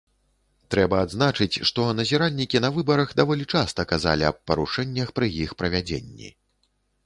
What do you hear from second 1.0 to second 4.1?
адзначыць, што назіральнікі на выбарах даволі часта